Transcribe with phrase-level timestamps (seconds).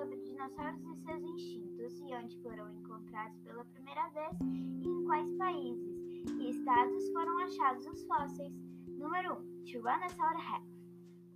[0.00, 5.30] sobre dinossauros e seus instintos e onde foram encontrados pela primeira vez e em quais
[5.32, 8.54] países e estados foram achados os fósseis.
[8.96, 9.64] Número 1.
[9.64, 10.64] Tiranossauro Rex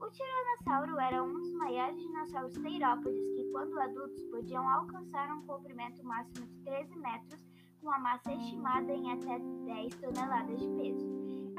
[0.01, 6.03] O tiranossauro era um dos maiores dinossauros terópodes que, quando adultos, podiam alcançar um comprimento
[6.03, 7.45] máximo de 13 metros
[7.83, 11.07] com a massa estimada em até 10 toneladas de peso.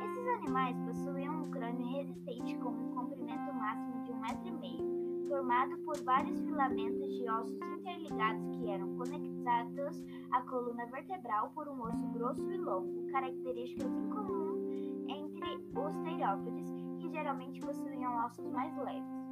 [0.03, 4.47] Esses animais possuíam um crânio resistente com um comprimento máximo de 1,5 metro.
[4.47, 11.51] E meio, formado por vários filamentos de ossos interligados que eram conectados à coluna vertebral
[11.51, 14.61] por um osso grosso e longo, características incomuns
[15.07, 16.69] entre os terópodes,
[16.99, 19.25] que geralmente possuíam ossos mais leves.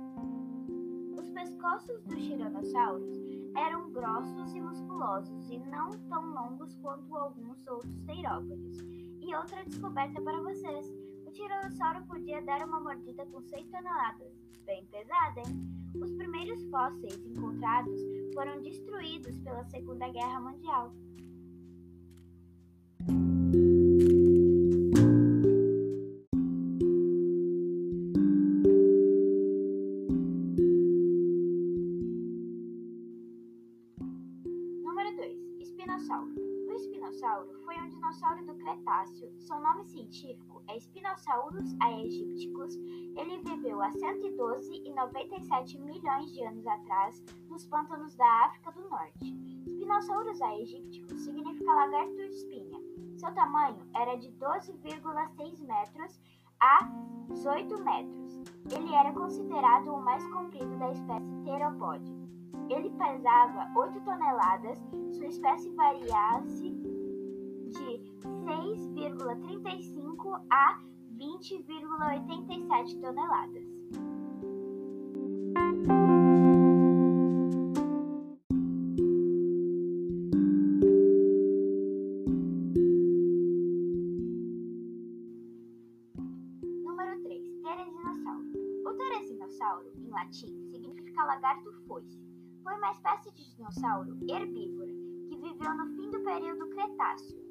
[1.18, 3.18] Os pescoços dos tiranossauros
[3.56, 8.80] eram grossos e musculosos e não tão longos quanto alguns outros terópodes.
[9.22, 10.92] E outra descoberta para vocês:
[11.26, 14.34] o tiranossauro podia dar uma mordida com 6 toneladas.
[14.66, 15.83] Bem pesada, hein?
[16.02, 18.00] Os primeiros fósseis encontrados
[18.34, 20.94] foram destruídos pela Segunda Guerra Mundial.
[35.60, 36.53] espinossauro
[37.64, 39.32] foi um dinossauro do Cretáceo.
[39.40, 42.76] Seu nome científico é Spinosaurus aegypticus.
[43.16, 48.90] Ele viveu há 112 e 97 milhões de anos atrás nos pântanos da África do
[48.90, 49.34] Norte.
[49.68, 52.80] Spinosaurus aegypticus significa lagarto espinha.
[53.18, 56.20] Seu tamanho era de 12,6 metros
[56.60, 56.90] a
[57.30, 58.42] 18 metros.
[58.76, 62.24] Ele era considerado o mais comprido da espécie Theropode.
[62.70, 64.80] Ele pesava 8 toneladas,
[65.12, 68.04] sua espécie variasse de
[68.46, 70.82] 6,35 a
[71.18, 73.64] 20,87 toneladas.
[86.84, 87.44] Número 3.
[87.62, 88.52] Teresinosauro.
[88.86, 92.33] O teresinosauro, em latim, significa lagarto foice.
[92.64, 94.92] Foi uma espécie de dinossauro herbívora
[95.30, 97.44] que viveu no fim do período Cretáceo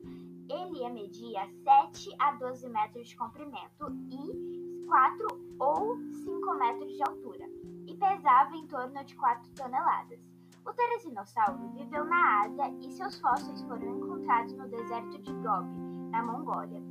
[0.52, 5.26] ele media 7 a 12 metros de comprimento e 4
[5.58, 7.48] ou 5 metros de altura
[7.86, 10.20] e pesava em torno de 4 toneladas.
[10.66, 16.22] O teresinossauro viveu na Ásia e seus fósseis foram encontrados no deserto de Gobi, na
[16.22, 16.82] Mongólia.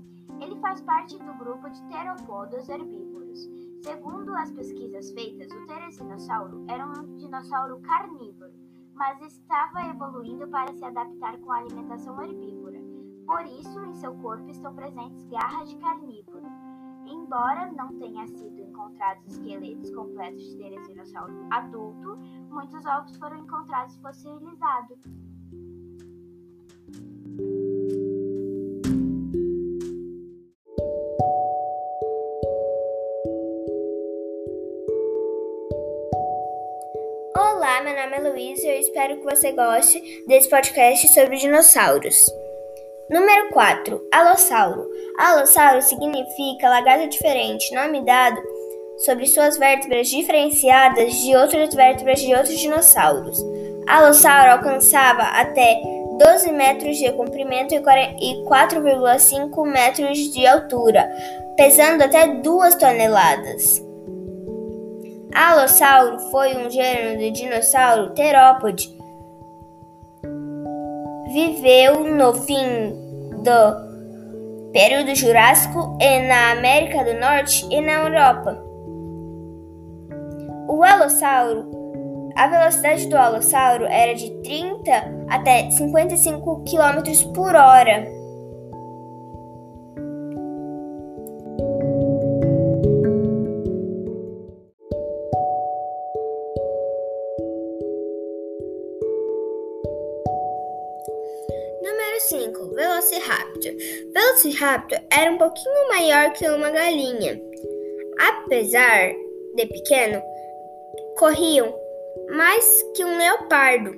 [0.42, 3.48] Ele faz parte do grupo de teropodos herbívoros.
[3.84, 6.94] Segundo as pesquisas feitas, o teresinossauro era um
[7.32, 8.52] dinossauro carnívoro,
[8.94, 12.78] mas estava evoluindo para se adaptar com a alimentação herbívora.
[13.26, 16.46] Por isso, em seu corpo estão presentes garras de carnívoro.
[17.06, 22.18] Embora não tenha sido encontrados esqueletos completos de Teresinosauro adulto,
[22.50, 25.00] muitos ovos foram encontrados fossilizados.
[37.92, 42.26] Meu nome é Luísa e eu espero que você goste desse podcast sobre dinossauros.
[43.10, 44.02] Número 4.
[44.14, 44.88] Alossauro.
[45.18, 48.42] Alossauro significa lagarto diferente, nome dado
[49.00, 53.38] sobre suas vértebras diferenciadas de outras vértebras de outros dinossauros.
[53.90, 55.82] Alossauro alcançava até
[56.18, 61.10] 12 metros de comprimento e 4,5 metros de altura,
[61.58, 63.91] pesando até 2 toneladas.
[65.34, 69.02] Alossauro foi um gênero de dinossauro terópode
[71.32, 72.94] viveu no fim
[73.42, 78.62] do período Jurássico e na América do Norte e na Europa.
[80.68, 81.70] O alossauro,
[82.36, 84.92] a velocidade do alossauro era de 30
[85.30, 88.21] até 55 km por hora.
[102.82, 103.74] Velociraptor.
[104.12, 107.40] Velociraptor era um pouquinho maior que uma galinha.
[108.18, 109.14] Apesar
[109.54, 110.20] de pequeno,
[111.16, 111.72] corriam
[112.36, 113.94] mais que um leopardo,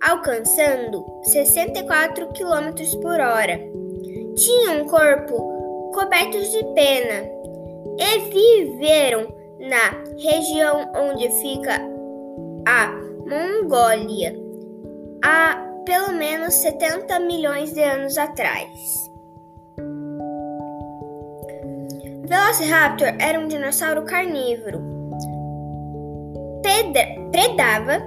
[0.00, 3.60] alcançando 64 km por hora.
[4.36, 7.28] Tinham um corpo coberto de pena
[7.98, 11.74] e viveram na região onde fica
[12.68, 12.86] a
[13.26, 14.32] Mongólia.
[15.24, 19.10] A pelo menos 70 milhões de anos atrás.
[22.26, 24.80] Velociraptor era um dinossauro carnívoro.
[26.62, 28.00] Pedra, predava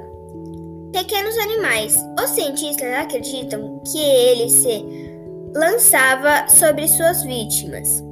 [0.91, 1.95] pequenos animais.
[2.23, 4.85] Os cientistas acreditam que ele se
[5.53, 8.03] lançava sobre suas vítimas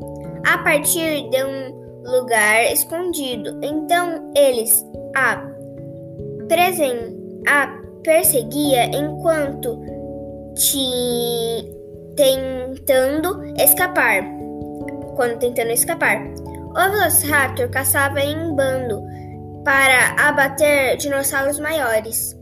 [0.46, 3.60] a partir de um lugar escondido.
[3.64, 5.38] Então eles a,
[6.48, 9.80] presen a perseguia enquanto
[10.56, 11.74] te
[12.16, 14.24] tentando escapar.
[15.16, 16.18] Quando tentando escapar,
[16.72, 19.02] o Velociraptor caçava em bando
[19.64, 22.36] para abater dinossauros maiores.